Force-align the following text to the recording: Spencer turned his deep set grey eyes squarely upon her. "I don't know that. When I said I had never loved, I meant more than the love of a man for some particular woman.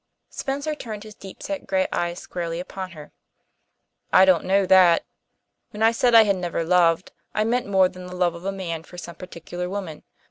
Spencer 0.31 0.73
turned 0.73 1.03
his 1.03 1.13
deep 1.13 1.43
set 1.43 1.67
grey 1.67 1.87
eyes 1.91 2.17
squarely 2.17 2.59
upon 2.59 2.93
her. 2.93 3.11
"I 4.11 4.25
don't 4.25 4.45
know 4.45 4.65
that. 4.65 5.05
When 5.69 5.83
I 5.83 5.91
said 5.91 6.15
I 6.15 6.23
had 6.23 6.37
never 6.37 6.63
loved, 6.63 7.11
I 7.35 7.43
meant 7.43 7.67
more 7.67 7.87
than 7.87 8.07
the 8.07 8.15
love 8.15 8.33
of 8.33 8.43
a 8.43 8.51
man 8.51 8.81
for 8.81 8.97
some 8.97 9.13
particular 9.15 9.69
woman. 9.69 10.01